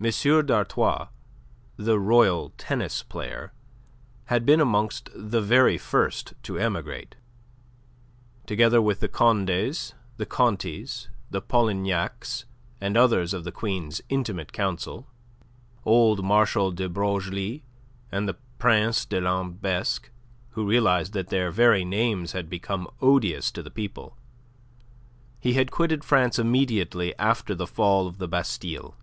M. 0.00 0.10
d'Artois 0.44 1.06
the 1.76 2.00
royal 2.00 2.50
tennis 2.58 3.04
player 3.04 3.52
had 4.24 4.44
been 4.44 4.58
amongst 4.60 5.08
the 5.14 5.40
very 5.40 5.78
first 5.78 6.34
to 6.42 6.58
emigrate. 6.58 7.14
Together 8.44 8.82
with 8.82 8.98
the 8.98 9.06
Condes, 9.06 9.94
the 10.16 10.26
Contis, 10.26 11.06
the 11.30 11.40
Polignacs, 11.40 12.44
and 12.80 12.96
others 12.96 13.32
of 13.32 13.44
the 13.44 13.52
Queen's 13.52 14.00
intimate 14.08 14.52
council, 14.52 15.06
old 15.84 16.24
Marshal 16.24 16.72
de 16.72 16.88
Broglie 16.88 17.62
and 18.10 18.28
the 18.28 18.34
Prince 18.58 19.04
de 19.06 19.20
Lambesc, 19.20 20.08
who 20.50 20.66
realized 20.68 21.12
that 21.12 21.28
their 21.28 21.52
very 21.52 21.84
names 21.84 22.32
had 22.32 22.50
become 22.50 22.88
odious 23.00 23.52
to 23.52 23.62
the 23.62 23.70
people, 23.70 24.18
he 25.38 25.52
had 25.52 25.70
quitted 25.70 26.02
France 26.02 26.36
immediately 26.36 27.16
after 27.16 27.54
the 27.54 27.68
fall 27.68 28.08
of 28.08 28.18
the 28.18 28.26
Bastille. 28.26 28.96